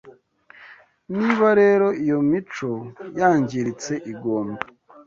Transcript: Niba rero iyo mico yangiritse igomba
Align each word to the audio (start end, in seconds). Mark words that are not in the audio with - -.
Niba 1.17 1.47
rero 1.61 1.87
iyo 2.03 2.17
mico 2.29 2.71
yangiritse 3.19 3.93
igomba 4.11 4.61